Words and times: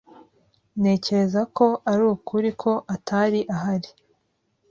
Ntekereza 0.79 1.41
ko 1.57 1.67
ari 1.91 2.03
ukuri 2.13 2.49
ko 2.61 2.71
atari 2.95 3.39
ahari. 3.55 3.89